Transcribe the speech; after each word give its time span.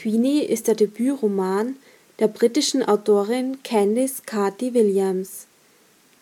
Queenie 0.00 0.44
ist 0.44 0.66
der 0.66 0.76
Debütroman 0.76 1.76
der 2.20 2.28
britischen 2.28 2.82
Autorin 2.82 3.62
Candice 3.62 4.22
Carty 4.24 4.72
Williams. 4.72 5.46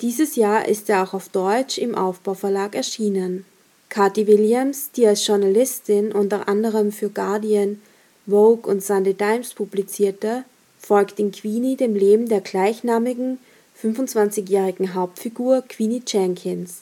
Dieses 0.00 0.34
Jahr 0.34 0.66
ist 0.66 0.90
er 0.90 1.04
auch 1.04 1.14
auf 1.14 1.28
Deutsch 1.28 1.78
im 1.78 1.94
Aufbauverlag 1.94 2.74
erschienen. 2.74 3.44
Carty 3.88 4.26
Williams, 4.26 4.90
die 4.90 5.06
als 5.06 5.24
Journalistin 5.24 6.10
unter 6.10 6.48
anderem 6.48 6.90
für 6.90 7.08
Guardian, 7.08 7.80
Vogue 8.26 8.68
und 8.68 8.82
Sunday 8.82 9.14
Times 9.14 9.54
publizierte, 9.54 10.42
folgt 10.80 11.20
in 11.20 11.30
Queenie 11.30 11.76
dem 11.76 11.94
Leben 11.94 12.28
der 12.28 12.40
gleichnamigen 12.40 13.38
25-jährigen 13.80 14.94
Hauptfigur 14.94 15.62
Queenie 15.68 16.02
Jenkins, 16.04 16.78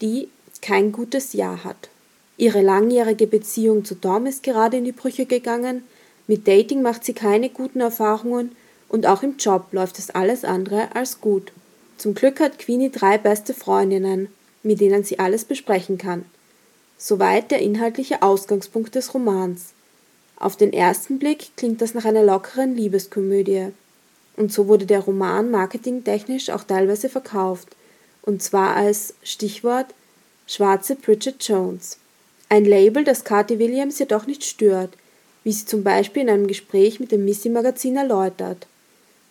die 0.00 0.28
kein 0.62 0.90
gutes 0.90 1.34
Jahr 1.34 1.64
hat. 1.64 1.90
Ihre 2.38 2.62
langjährige 2.62 3.26
Beziehung 3.26 3.84
zu 3.84 3.94
Tom 3.94 4.24
ist 4.24 4.42
gerade 4.42 4.78
in 4.78 4.86
die 4.86 4.92
Brüche 4.92 5.26
gegangen, 5.26 5.84
mit 6.26 6.48
Dating 6.48 6.82
macht 6.82 7.04
sie 7.04 7.12
keine 7.12 7.50
guten 7.50 7.80
Erfahrungen 7.80 8.56
und 8.88 9.06
auch 9.06 9.22
im 9.22 9.36
Job 9.36 9.66
läuft 9.72 9.98
es 9.98 10.10
alles 10.10 10.44
andere 10.44 10.94
als 10.94 11.20
gut. 11.20 11.52
Zum 11.98 12.14
Glück 12.14 12.40
hat 12.40 12.58
Queenie 12.58 12.90
drei 12.90 13.18
beste 13.18 13.54
Freundinnen, 13.54 14.28
mit 14.62 14.80
denen 14.80 15.04
sie 15.04 15.18
alles 15.18 15.44
besprechen 15.44 15.98
kann. 15.98 16.24
Soweit 16.96 17.50
der 17.50 17.60
inhaltliche 17.60 18.22
Ausgangspunkt 18.22 18.94
des 18.94 19.12
Romans. 19.14 19.72
Auf 20.36 20.56
den 20.56 20.72
ersten 20.72 21.18
Blick 21.18 21.56
klingt 21.56 21.80
das 21.80 21.94
nach 21.94 22.04
einer 22.04 22.24
lockeren 22.24 22.74
Liebeskomödie. 22.74 23.68
Und 24.36 24.52
so 24.52 24.66
wurde 24.66 24.86
der 24.86 25.00
Roman 25.00 25.50
marketingtechnisch 25.50 26.50
auch 26.50 26.64
teilweise 26.64 27.08
verkauft, 27.08 27.76
und 28.22 28.42
zwar 28.42 28.74
als 28.74 29.14
Stichwort 29.22 29.86
schwarze 30.46 30.96
Bridget 30.96 31.46
Jones. 31.46 31.98
Ein 32.48 32.64
Label, 32.64 33.04
das 33.04 33.24
Cathy 33.24 33.58
Williams 33.58 33.98
jedoch 33.98 34.26
nicht 34.26 34.44
stört, 34.44 34.90
wie 35.44 35.52
sie 35.52 35.66
zum 35.66 35.84
Beispiel 35.84 36.22
in 36.22 36.30
einem 36.30 36.46
Gespräch 36.46 36.98
mit 36.98 37.12
dem 37.12 37.24
Missy-Magazin 37.24 37.96
erläutert, 37.96 38.66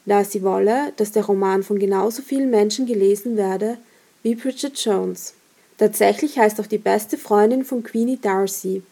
da 0.05 0.23
sie 0.23 0.43
wolle, 0.43 0.93
dass 0.97 1.11
der 1.11 1.25
Roman 1.25 1.63
von 1.63 1.79
genauso 1.79 2.21
vielen 2.21 2.49
Menschen 2.49 2.85
gelesen 2.85 3.35
werde 3.35 3.77
wie 4.21 4.35
Bridget 4.35 4.77
Jones. 4.77 5.33
Tatsächlich 5.77 6.37
heißt 6.37 6.59
auch 6.61 6.67
die 6.67 6.77
beste 6.77 7.17
Freundin 7.17 7.65
von 7.65 7.83
Queenie 7.83 8.19
Darcy, 8.21 8.83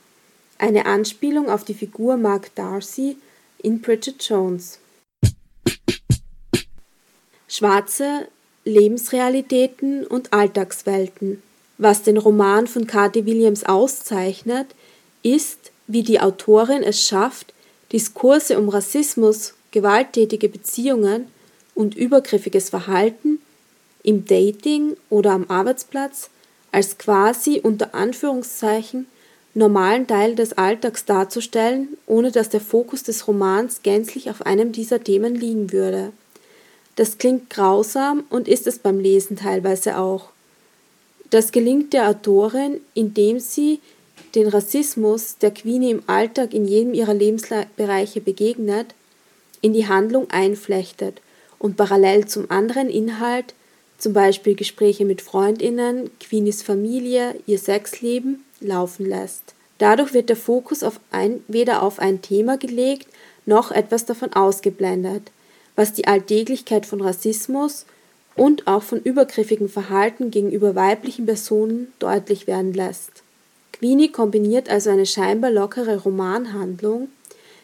eine 0.57 0.85
Anspielung 0.85 1.49
auf 1.49 1.63
die 1.63 1.73
Figur 1.73 2.17
Mark 2.17 2.53
Darcy 2.55 3.17
in 3.61 3.81
Bridget 3.81 4.21
Jones. 4.23 4.79
Schwarze 7.47 8.27
Lebensrealitäten 8.63 10.05
und 10.05 10.33
Alltagswelten. 10.33 11.41
Was 11.77 12.03
den 12.03 12.17
Roman 12.17 12.67
von 12.67 12.85
Cathy 12.85 13.25
Williams 13.25 13.63
auszeichnet, 13.63 14.67
ist, 15.23 15.71
wie 15.91 16.03
die 16.03 16.19
Autorin 16.19 16.83
es 16.83 17.01
schafft, 17.01 17.53
Diskurse 17.91 18.57
um 18.57 18.69
Rassismus, 18.69 19.53
gewalttätige 19.71 20.47
Beziehungen 20.47 21.27
und 21.75 21.95
übergriffiges 21.95 22.69
Verhalten 22.69 23.39
im 24.03 24.25
Dating 24.25 24.95
oder 25.09 25.31
am 25.31 25.45
Arbeitsplatz 25.49 26.29
als 26.71 26.97
quasi 26.97 27.59
unter 27.61 27.93
Anführungszeichen 27.93 29.07
normalen 29.53 30.07
Teil 30.07 30.35
des 30.35 30.53
Alltags 30.53 31.03
darzustellen, 31.03 31.97
ohne 32.07 32.31
dass 32.31 32.47
der 32.47 32.61
Fokus 32.61 33.03
des 33.03 33.27
Romans 33.27 33.81
gänzlich 33.83 34.29
auf 34.29 34.45
einem 34.45 34.71
dieser 34.71 35.03
Themen 35.03 35.35
liegen 35.35 35.73
würde. 35.73 36.13
Das 36.95 37.17
klingt 37.17 37.49
grausam 37.49 38.23
und 38.29 38.47
ist 38.47 38.67
es 38.67 38.79
beim 38.79 38.99
Lesen 38.99 39.35
teilweise 39.35 39.97
auch. 39.97 40.29
Das 41.29 41.51
gelingt 41.51 41.93
der 41.93 42.09
Autorin, 42.09 42.81
indem 42.93 43.39
sie 43.39 43.79
den 44.35 44.47
Rassismus, 44.47 45.37
der 45.37 45.51
Queenie 45.51 45.91
im 45.91 46.03
Alltag 46.07 46.53
in 46.53 46.65
jedem 46.65 46.93
ihrer 46.93 47.13
Lebensbereiche 47.13 48.21
begegnet, 48.21 48.93
in 49.61 49.73
die 49.73 49.87
Handlung 49.87 50.29
einflechtet 50.29 51.21
und 51.59 51.77
parallel 51.77 52.25
zum 52.27 52.49
anderen 52.49 52.89
Inhalt, 52.89 53.53
zum 53.97 54.13
Beispiel 54.13 54.55
Gespräche 54.55 55.05
mit 55.05 55.21
Freundinnen, 55.21 56.09
Queenies 56.19 56.63
Familie, 56.63 57.35
ihr 57.45 57.59
Sexleben, 57.59 58.43
laufen 58.59 59.05
lässt. 59.05 59.53
Dadurch 59.77 60.13
wird 60.13 60.29
der 60.29 60.35
Fokus 60.35 60.83
auf 60.83 60.99
ein, 61.11 61.43
weder 61.47 61.83
auf 61.83 61.99
ein 61.99 62.21
Thema 62.21 62.57
gelegt, 62.57 63.07
noch 63.45 63.71
etwas 63.71 64.05
davon 64.05 64.33
ausgeblendet, 64.33 65.31
was 65.75 65.93
die 65.93 66.07
Alltäglichkeit 66.07 66.85
von 66.85 67.01
Rassismus 67.01 67.85
und 68.35 68.67
auch 68.67 68.83
von 68.83 69.01
übergriffigem 69.01 69.69
Verhalten 69.69 70.31
gegenüber 70.31 70.75
weiblichen 70.75 71.25
Personen 71.25 71.91
deutlich 71.99 72.47
werden 72.47 72.73
lässt. 72.73 73.23
Queenie 73.81 74.11
kombiniert 74.11 74.69
also 74.69 74.91
eine 74.91 75.07
scheinbar 75.07 75.49
lockere 75.49 76.03
Romanhandlung, 76.03 77.09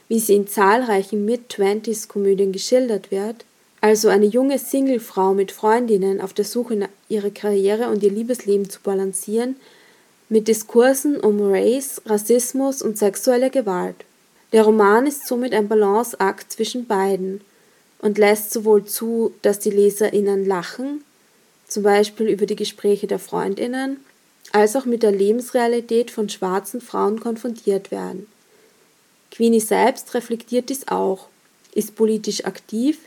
wie 0.08 0.20
sie 0.20 0.34
in 0.34 0.48
zahlreichen 0.48 1.26
Mid-Twenties-Komödien 1.26 2.52
geschildert 2.52 3.12
wird, 3.12 3.46
also 3.82 4.08
eine 4.08 4.26
junge 4.26 4.58
Singlefrau 4.58 5.36
mit 5.36 5.52
Freundinnen 5.52 6.20
auf 6.20 6.34
der 6.34 6.46
Suche 6.46 6.90
ihre 7.08 7.30
Karriere 7.30 7.90
und 7.90 8.02
ihr 8.02 8.10
Liebesleben 8.10 8.68
zu 8.68 8.80
balancieren, 8.82 9.58
mit 10.28 10.48
Diskursen 10.48 11.20
um 11.20 11.38
Race, 11.40 12.02
Rassismus 12.08 12.82
und 12.82 12.98
sexuelle 12.98 13.52
Gewalt. 13.52 13.98
Der 14.54 14.64
Roman 14.64 15.06
ist 15.06 15.28
somit 15.28 15.54
ein 15.54 15.68
Balanceakt 15.68 16.52
zwischen 16.52 16.88
beiden 16.88 17.42
und 18.00 18.18
lässt 18.18 18.52
sowohl 18.52 18.86
zu, 18.86 19.36
dass 19.44 19.60
die 19.60 19.70
LeserInnen 19.70 20.48
lachen, 20.48 21.04
zum 21.68 21.84
Beispiel 21.84 22.28
über 22.28 22.48
die 22.48 22.56
Gespräche 22.56 23.06
der 23.06 23.20
FreundInnen, 23.20 24.00
als 24.52 24.76
auch 24.76 24.86
mit 24.86 25.04
der 25.04 25.12
Lebensrealität 25.12 26.12
von 26.12 26.30
schwarzen 26.30 26.82
Frauen 26.82 27.20
konfrontiert 27.20 27.92
werden. 27.92 28.28
Queenie 29.32 29.60
selbst 29.60 30.14
reflektiert 30.14 30.70
dies 30.70 30.88
auch, 30.88 31.28
ist 31.74 31.96
politisch 31.96 32.46
aktiv, 32.46 33.00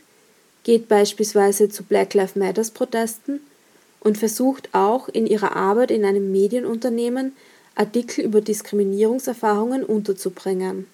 geht 0.63 0.87
beispielsweise 0.87 1.69
zu 1.69 1.83
Black 1.83 2.13
Lives 2.13 2.35
Matters 2.35 2.71
Protesten 2.71 3.39
und 3.99 4.17
versucht 4.17 4.69
auch 4.73 5.09
in 5.09 5.27
ihrer 5.27 5.55
Arbeit 5.55 5.91
in 5.91 6.05
einem 6.05 6.31
Medienunternehmen 6.31 7.33
Artikel 7.75 8.23
über 8.23 8.41
Diskriminierungserfahrungen 8.41 9.83
unterzubringen. 9.83 10.87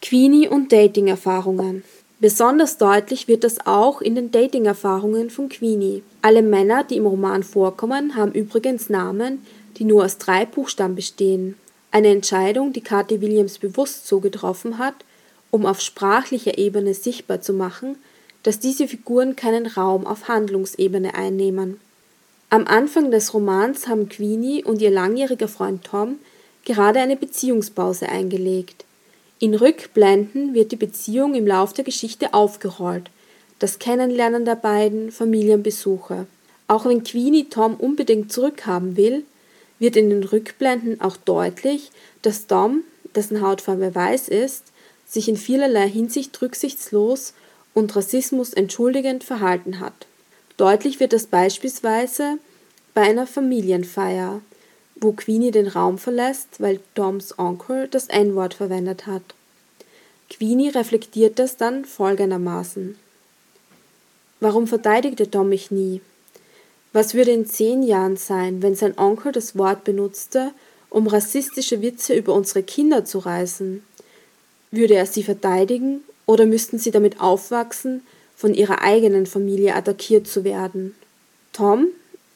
Queenie 0.00 0.48
und 0.48 0.72
Dating-Erfahrungen 0.72 1.82
Besonders 2.20 2.78
deutlich 2.78 3.28
wird 3.28 3.44
das 3.44 3.66
auch 3.66 4.00
in 4.00 4.14
den 4.14 4.30
Dating-Erfahrungen 4.30 5.28
von 5.28 5.50
Queenie. 5.50 6.02
Alle 6.24 6.40
Männer, 6.40 6.84
die 6.84 6.96
im 6.96 7.04
Roman 7.04 7.42
vorkommen, 7.42 8.16
haben 8.16 8.32
übrigens 8.32 8.88
Namen, 8.88 9.44
die 9.76 9.84
nur 9.84 10.06
aus 10.06 10.16
drei 10.16 10.46
Buchstaben 10.46 10.94
bestehen. 10.94 11.54
Eine 11.90 12.08
Entscheidung, 12.08 12.72
die 12.72 12.80
Cathy 12.80 13.20
Williams 13.20 13.58
bewusst 13.58 14.06
so 14.06 14.20
getroffen 14.20 14.78
hat, 14.78 14.94
um 15.50 15.66
auf 15.66 15.82
sprachlicher 15.82 16.56
Ebene 16.56 16.94
sichtbar 16.94 17.42
zu 17.42 17.52
machen, 17.52 17.96
dass 18.42 18.58
diese 18.58 18.88
Figuren 18.88 19.36
keinen 19.36 19.66
Raum 19.66 20.06
auf 20.06 20.26
Handlungsebene 20.26 21.14
einnehmen. 21.14 21.78
Am 22.48 22.66
Anfang 22.66 23.10
des 23.10 23.34
Romans 23.34 23.86
haben 23.86 24.08
Queenie 24.08 24.64
und 24.64 24.80
ihr 24.80 24.90
langjähriger 24.90 25.48
Freund 25.48 25.84
Tom 25.84 26.20
gerade 26.64 27.00
eine 27.00 27.16
Beziehungspause 27.16 28.08
eingelegt. 28.08 28.86
In 29.40 29.54
Rückblenden 29.54 30.54
wird 30.54 30.72
die 30.72 30.76
Beziehung 30.76 31.34
im 31.34 31.46
Lauf 31.46 31.74
der 31.74 31.84
Geschichte 31.84 32.32
aufgerollt, 32.32 33.10
das 33.64 33.78
Kennenlernen 33.78 34.44
der 34.44 34.56
beiden, 34.56 35.10
Familienbesuche. 35.10 36.26
Auch 36.68 36.84
wenn 36.84 37.02
Queenie 37.02 37.48
Tom 37.48 37.76
unbedingt 37.76 38.30
zurückhaben 38.30 38.98
will, 38.98 39.24
wird 39.78 39.96
in 39.96 40.10
den 40.10 40.22
Rückblenden 40.22 41.00
auch 41.00 41.16
deutlich, 41.16 41.90
dass 42.20 42.46
Tom, 42.46 42.84
dessen 43.14 43.40
Hautfarbe 43.40 43.94
weiß 43.94 44.28
ist, 44.28 44.64
sich 45.06 45.30
in 45.30 45.38
vielerlei 45.38 45.88
Hinsicht 45.88 46.42
rücksichtslos 46.42 47.32
und 47.72 47.96
Rassismus 47.96 48.52
entschuldigend 48.52 49.24
verhalten 49.24 49.80
hat. 49.80 49.94
Deutlich 50.58 51.00
wird 51.00 51.14
das 51.14 51.24
beispielsweise 51.24 52.36
bei 52.92 53.00
einer 53.00 53.26
Familienfeier, 53.26 54.42
wo 54.96 55.12
Queenie 55.12 55.52
den 55.52 55.68
Raum 55.68 55.96
verlässt, 55.96 56.60
weil 56.60 56.80
Toms 56.94 57.38
Onkel 57.38 57.88
das 57.88 58.08
N-Wort 58.08 58.52
verwendet 58.52 59.06
hat. 59.06 59.22
Queenie 60.28 60.68
reflektiert 60.68 61.38
das 61.38 61.56
dann 61.56 61.86
folgendermaßen. 61.86 62.98
Warum 64.44 64.66
verteidigte 64.66 65.30
Tom 65.30 65.48
mich 65.48 65.70
nie? 65.70 66.02
Was 66.92 67.14
würde 67.14 67.30
in 67.30 67.46
zehn 67.46 67.82
Jahren 67.82 68.18
sein, 68.18 68.60
wenn 68.60 68.74
sein 68.74 68.98
Onkel 68.98 69.32
das 69.32 69.56
Wort 69.56 69.84
benutzte, 69.84 70.52
um 70.90 71.06
rassistische 71.06 71.80
Witze 71.80 72.14
über 72.14 72.34
unsere 72.34 72.62
Kinder 72.62 73.06
zu 73.06 73.20
reißen? 73.20 73.82
Würde 74.70 74.96
er 74.96 75.06
sie 75.06 75.22
verteidigen 75.22 76.02
oder 76.26 76.44
müssten 76.44 76.78
sie 76.78 76.90
damit 76.90 77.22
aufwachsen, 77.22 78.02
von 78.36 78.52
ihrer 78.52 78.82
eigenen 78.82 79.24
Familie 79.24 79.74
attackiert 79.74 80.26
zu 80.26 80.44
werden? 80.44 80.94
Tom 81.54 81.86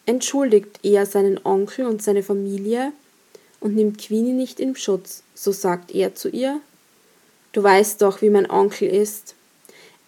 entschuldigt 0.06 0.80
er 0.82 1.04
seinen 1.04 1.38
Onkel 1.44 1.84
und 1.84 2.02
seine 2.02 2.22
Familie 2.22 2.92
und 3.60 3.76
nimmt 3.76 3.98
Queenie 3.98 4.32
nicht 4.32 4.60
in 4.60 4.76
Schutz, 4.76 5.24
so 5.34 5.52
sagt 5.52 5.94
er 5.94 6.14
zu 6.14 6.30
ihr. 6.30 6.62
Du 7.52 7.62
weißt 7.62 8.00
doch, 8.00 8.22
wie 8.22 8.30
mein 8.30 8.50
Onkel 8.50 8.88
ist. 8.88 9.34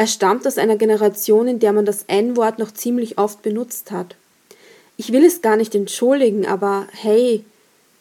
Er 0.00 0.06
stammt 0.06 0.46
aus 0.46 0.56
einer 0.56 0.76
Generation, 0.76 1.46
in 1.46 1.58
der 1.58 1.74
man 1.74 1.84
das 1.84 2.04
N-Wort 2.06 2.58
noch 2.58 2.72
ziemlich 2.72 3.18
oft 3.18 3.42
benutzt 3.42 3.90
hat. 3.90 4.16
Ich 4.96 5.12
will 5.12 5.22
es 5.22 5.42
gar 5.42 5.58
nicht 5.58 5.74
entschuldigen, 5.74 6.46
aber 6.46 6.88
hey, 6.92 7.44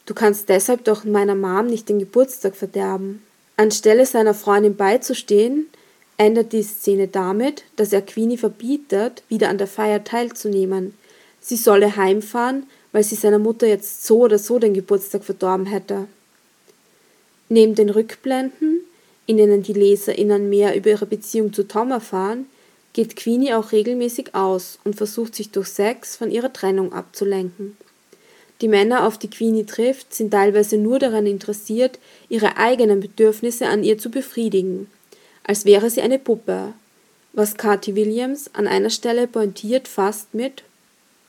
du 0.06 0.14
kannst 0.14 0.48
deshalb 0.48 0.86
doch 0.86 1.04
meiner 1.04 1.36
Mom 1.36 1.68
nicht 1.68 1.90
den 1.90 2.00
Geburtstag 2.00 2.56
verderben. 2.56 3.22
Anstelle 3.58 4.06
seiner 4.06 4.34
Freundin 4.34 4.78
beizustehen, 4.78 5.68
endet 6.16 6.54
die 6.54 6.64
Szene 6.64 7.10
damit, 7.10 7.66
dass 7.76 7.92
er 7.92 8.02
Queenie 8.02 8.38
verbietet, 8.38 9.22
wieder 9.28 9.50
an 9.50 9.58
der 9.58 9.68
Feier 9.68 10.02
teilzunehmen. 10.02 10.94
Sie 11.42 11.58
solle 11.58 11.98
heimfahren, 11.98 12.64
weil 12.94 13.04
sie 13.04 13.16
seiner 13.16 13.40
Mutter 13.40 13.68
jetzt 13.68 14.06
so 14.06 14.20
oder 14.20 14.40
so 14.40 14.58
den 14.58 14.74
Geburtstag 14.74 15.26
verdorben 15.26 15.66
hätte. 15.66 16.08
Neben 17.50 17.76
den 17.76 17.90
Rückblenden, 17.90 18.79
in 19.30 19.38
denen 19.38 19.62
die 19.62 19.74
LeserInnen 19.74 20.50
mehr 20.50 20.76
über 20.76 20.90
ihre 20.90 21.06
Beziehung 21.06 21.54
zu 21.54 21.68
Tom 21.68 21.92
erfahren, 21.92 22.48
geht 22.94 23.16
Queenie 23.16 23.54
auch 23.54 23.72
regelmäßig 23.72 24.34
aus 24.34 24.80
und 24.84 24.96
versucht 24.96 25.36
sich 25.36 25.52
durch 25.52 25.68
Sex 25.68 26.16
von 26.16 26.32
ihrer 26.32 26.52
Trennung 26.52 26.94
abzulenken. 26.94 27.78
Die 28.62 28.68
Männer, 28.68 29.06
auf 29.06 29.20
die 29.20 29.30
Queenie 29.30 29.68
trifft, 29.68 30.16
sind 30.16 30.32
teilweise 30.32 30.78
nur 30.78 30.98
daran 30.98 31.28
interessiert, 31.28 32.00
ihre 32.28 32.58
eigenen 32.58 33.02
Bedürfnisse 33.02 33.68
an 33.68 33.84
ihr 33.84 34.00
zu 34.00 34.10
befriedigen, 34.10 34.90
als 35.44 35.64
wäre 35.64 35.92
sie 35.92 36.02
eine 36.02 36.18
Puppe, 36.18 36.74
was 37.34 37.56
Cathy 37.56 37.96
Williams 37.96 38.50
an 38.54 38.66
einer 38.66 38.90
Stelle 38.90 39.28
pointiert 39.28 39.88
fast 39.88 40.34
mit 40.34 40.64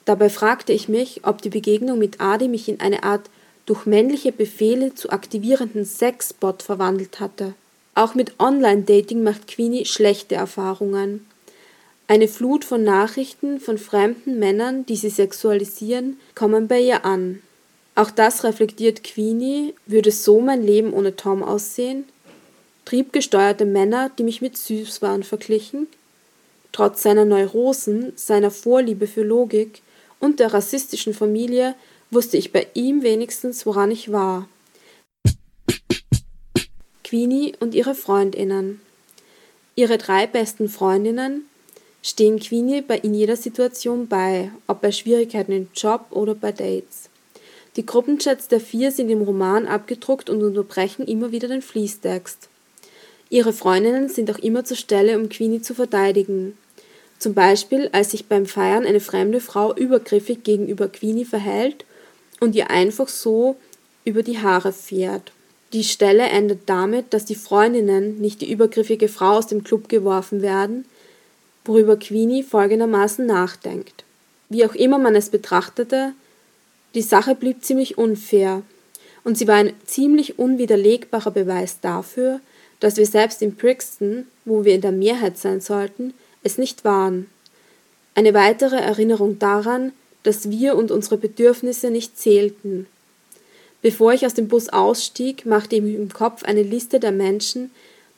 Dabei 0.07 0.31
fragte 0.31 0.73
ich 0.73 0.89
mich, 0.89 1.21
ob 1.25 1.43
die 1.43 1.51
Begegnung 1.51 1.99
mit 1.99 2.19
Adi 2.19 2.49
mich 2.49 2.67
in 2.71 2.81
eine 2.81 3.03
Art 3.03 3.29
durch 3.67 3.85
männliche 3.85 4.33
Befehle 4.33 4.95
zu 4.95 5.11
aktivierenden 5.11 5.85
Sexbot 5.85 6.63
verwandelt 6.63 7.21
hatte. 7.21 7.53
Auch 8.01 8.15
mit 8.15 8.41
Online-Dating 8.41 9.23
macht 9.23 9.47
Queenie 9.47 9.85
schlechte 9.85 10.35
Erfahrungen. 10.35 11.27
Eine 12.09 12.29
Flut 12.29 12.65
von 12.65 12.83
Nachrichten 12.83 13.61
von 13.61 13.77
fremden 13.77 14.39
Männern, 14.39 14.87
die 14.87 14.97
sie 14.97 15.11
sexualisieren, 15.11 16.19
kommen 16.35 16.67
bei 16.67 16.81
ihr 16.81 17.05
an. 17.05 17.43
Auch 17.97 18.11
das 18.11 18.43
reflektiert 18.43 19.05
Queenie, 19.05 19.75
würde 19.85 20.13
so 20.13 20.41
mein 20.41 20.63
Leben 20.63 20.95
ohne 20.95 21.15
Tom 21.15 21.43
aussehen? 21.43 22.05
Triebgesteuerte 22.87 23.67
Männer, 23.67 24.11
die 24.17 24.23
mich 24.23 24.41
mit 24.41 24.57
Süßwaren 24.57 25.23
verglichen? 25.23 25.87
Trotz 26.73 27.03
seiner 27.03 27.27
Neurosen, 27.27 28.15
seiner 28.17 28.51
Vorliebe 28.51 29.09
für 29.09 29.25
Logik 29.25 29.83
und 30.21 30.41
der 30.41 30.55
rassistischen 30.55 31.13
Familie 31.13 31.75
wusste 32.11 32.39
ich 32.39 32.51
bei 32.51 32.67
ihm 32.73 33.03
wenigstens, 33.03 33.67
woran 33.67 33.91
ich 33.91 34.11
war. 34.11 34.49
Queenie 37.11 37.55
und 37.59 37.75
ihre 37.75 37.97
Freundinnen. 37.97 38.81
Ihre 39.75 39.99
drei 39.99 40.29
besten 40.29 40.69
Freundinnen 40.69 41.45
stehen 42.05 42.39
Queenie 42.39 42.83
bei 42.83 42.99
in 42.99 43.15
jeder 43.15 43.35
Situation 43.35 44.07
bei, 44.07 44.53
ob 44.69 44.81
bei 44.81 44.93
Schwierigkeiten 44.93 45.51
im 45.51 45.69
Job 45.75 46.07
oder 46.11 46.37
bei 46.37 46.53
Dates. 46.53 47.11
Die 47.75 47.85
Gruppenchats 47.85 48.47
der 48.47 48.61
vier 48.61 48.93
sind 48.93 49.11
im 49.11 49.23
Roman 49.23 49.67
abgedruckt 49.67 50.31
und 50.31 50.41
unterbrechen 50.41 51.05
immer 51.05 51.33
wieder 51.33 51.49
den 51.49 51.63
Fließtext. 51.63 52.49
Ihre 53.29 53.53
Freundinnen 53.53 54.09
sind 54.09 54.31
auch 54.31 54.39
immer 54.39 54.65
zur 54.65 54.77
Stelle, 54.77 55.19
um 55.19 55.29
Queenie 55.29 55.63
zu 55.63 55.75
verteidigen. 55.75 56.57
Zum 57.19 57.35
Beispiel, 57.35 57.89
als 57.91 58.13
sich 58.13 58.27
beim 58.27 58.47
Feiern 58.47 58.87
eine 58.87 59.01
fremde 59.01 59.41
Frau 59.41 59.75
übergriffig 59.75 60.45
gegenüber 60.45 60.87
Queenie 60.87 61.25
verhält 61.25 61.85
und 62.39 62.55
ihr 62.55 62.71
einfach 62.71 63.09
so 63.09 63.57
über 64.05 64.23
die 64.23 64.39
Haare 64.39 64.73
fährt. 64.73 65.33
Die 65.73 65.85
Stelle 65.85 66.25
endet 66.25 66.63
damit, 66.67 67.13
dass 67.15 67.25
die 67.25 67.37
Freundinnen, 67.37 68.21
nicht 68.21 68.41
die 68.41 68.51
übergriffige 68.51 69.09
Frau 69.09 69.37
aus 69.37 69.47
dem 69.47 69.63
Club 69.63 69.89
geworfen 69.89 70.43
werden, 70.43 70.85
worüber 71.65 71.97
Queenie 71.97 72.43
folgendermaßen 72.43 73.25
nachdenkt. 73.25 74.05
Wie 74.49 74.65
auch 74.65 74.75
immer 74.75 74.99
man 74.99 75.15
es 75.15 75.29
betrachtete, 75.29 76.13
die 76.95 77.03
Sache 77.03 77.37
blieb 77.37 77.65
ziemlich 77.65 77.99
unfair 77.99 78.63
und 79.23 79.39
sie 79.39 79.47
war 79.47 79.57
ein 79.57 79.73
ziemlich 79.87 80.39
unwiderlegbarer 80.39 81.31
Beweis 81.31 81.79
dafür, 81.81 82.41
dass 82.81 82.97
wir 82.97 83.07
selbst 83.07 83.43
in 83.43 83.55
Brixton, 83.55 84.27
wo 84.45 84.65
wir 84.65 84.75
in 84.75 84.81
der 84.81 84.93
Mehrheit 84.93 85.39
sein 85.39 85.61
sollten, 85.61 86.15
es 86.43 86.59
nicht 86.59 86.85
waren. 86.85 87.27
Eine 88.15 88.35
weitere 88.35 88.77
Erinnerung 88.77 89.39
daran, 89.39 89.93
dass 90.23 90.51
wir 90.51 90.75
und 90.75 90.91
unsere 90.91 91.17
Bedürfnisse 91.17 91.91
nicht 91.91 92.19
zählten. 92.19 92.87
Bevor 93.83 94.13
ich 94.13 94.27
aus 94.27 94.35
dem 94.35 94.49
Bus 94.49 94.69
ausstieg, 94.69 95.47
machte 95.47 95.77
ich 95.77 95.83
im 95.83 96.13
Kopf 96.13 96.43
eine 96.43 96.63
Liste 96.63 97.01
der 97.01 97.13
Menschen, 97.13 97.71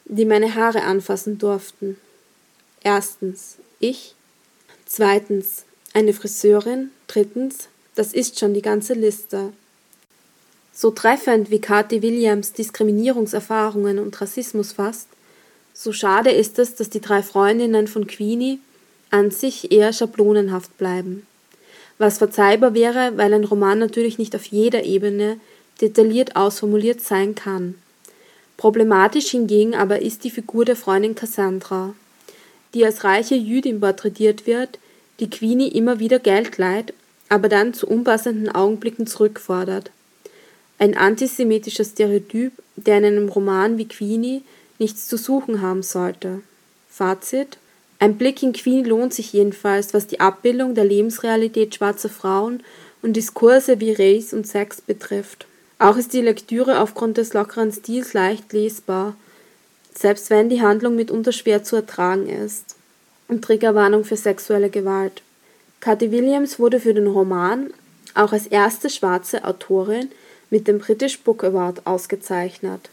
die 0.04 0.24
meine 0.24 0.54
Haare 0.54 0.82
anfassen 0.82 1.38
durften. 1.38 1.96
Erstens 2.82 3.58
ich, 3.78 4.14
zweitens 4.86 5.64
eine 5.92 6.12
Friseurin, 6.12 6.90
drittens, 7.06 7.68
das 7.94 8.12
ist 8.12 8.38
schon 8.38 8.54
die 8.54 8.62
ganze 8.62 8.94
Liste. 8.94 9.52
So 10.72 10.90
treffend 10.90 11.50
wie 11.50 11.60
Cathy 11.60 12.02
Williams 12.02 12.52
Diskriminierungserfahrungen 12.54 13.98
und 13.98 14.20
Rassismus 14.20 14.72
fasst, 14.72 15.08
so 15.74 15.92
schade 15.92 16.30
ist 16.30 16.58
es, 16.58 16.74
dass 16.74 16.90
die 16.90 17.00
drei 17.00 17.22
Freundinnen 17.22 17.86
von 17.86 18.06
Queenie 18.06 18.58
an 19.10 19.30
sich 19.30 19.70
eher 19.70 19.92
schablonenhaft 19.92 20.76
bleiben. 20.78 21.26
Was 21.98 22.18
verzeihbar 22.18 22.74
wäre, 22.74 23.16
weil 23.16 23.32
ein 23.32 23.44
Roman 23.44 23.78
natürlich 23.78 24.18
nicht 24.18 24.34
auf 24.34 24.46
jeder 24.46 24.84
Ebene 24.84 25.38
detailliert 25.82 26.36
ausformuliert 26.36 27.00
sein 27.02 27.34
kann. 27.34 27.74
Problematisch 28.56 29.30
hingegen 29.30 29.74
aber 29.74 30.00
ist 30.00 30.24
die 30.24 30.30
Figur 30.30 30.64
der 30.64 30.76
Freundin 30.76 31.14
Cassandra 31.14 31.94
die 32.74 32.84
als 32.84 33.04
reiche 33.04 33.34
Jüdin 33.34 33.80
porträtiert 33.80 34.46
wird, 34.46 34.78
die 35.20 35.30
Queenie 35.30 35.68
immer 35.68 35.98
wieder 35.98 36.18
Geld 36.18 36.58
leiht, 36.58 36.94
aber 37.28 37.48
dann 37.48 37.74
zu 37.74 37.86
unpassenden 37.86 38.48
Augenblicken 38.50 39.06
zurückfordert. 39.06 39.90
Ein 40.78 40.96
antisemitischer 40.96 41.84
Stereotyp, 41.84 42.52
der 42.76 42.98
in 42.98 43.04
einem 43.04 43.28
Roman 43.28 43.78
wie 43.78 43.86
Queenie 43.86 44.42
nichts 44.78 45.06
zu 45.06 45.16
suchen 45.16 45.60
haben 45.60 45.82
sollte. 45.82 46.40
Fazit 46.88 47.58
ein 47.98 48.18
Blick 48.18 48.42
in 48.42 48.52
Queenie 48.52 48.88
lohnt 48.88 49.14
sich 49.14 49.32
jedenfalls, 49.32 49.94
was 49.94 50.08
die 50.08 50.18
Abbildung 50.18 50.74
der 50.74 50.84
Lebensrealität 50.84 51.76
schwarzer 51.76 52.08
Frauen 52.08 52.64
und 53.00 53.12
Diskurse 53.12 53.78
wie 53.78 53.92
Race 53.92 54.32
und 54.32 54.44
Sex 54.44 54.80
betrifft. 54.80 55.46
Auch 55.82 55.96
ist 55.96 56.12
die 56.12 56.20
Lektüre 56.20 56.80
aufgrund 56.80 57.16
des 57.16 57.34
lockeren 57.34 57.72
Stils 57.72 58.12
leicht 58.12 58.52
lesbar 58.52 59.14
selbst 59.94 60.30
wenn 60.30 60.48
die 60.48 60.62
Handlung 60.62 60.94
mitunter 60.94 61.32
schwer 61.32 61.62
zu 61.62 61.76
ertragen 61.76 62.28
ist. 62.28 62.76
Und 63.28 63.44
Triggerwarnung 63.44 64.04
für 64.04 64.16
sexuelle 64.16 64.70
Gewalt. 64.70 65.22
Cathy 65.80 66.10
Williams 66.12 66.58
wurde 66.58 66.80
für 66.80 66.94
den 66.94 67.06
Roman 67.06 67.72
auch 68.14 68.32
als 68.32 68.46
erste 68.46 68.90
schwarze 68.90 69.44
Autorin 69.44 70.10
mit 70.50 70.68
dem 70.68 70.78
British 70.78 71.18
Book 71.20 71.44
Award 71.44 71.86
ausgezeichnet. 71.86 72.90